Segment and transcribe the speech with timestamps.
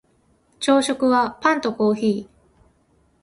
[0.59, 2.29] 朝食はパンとコーヒー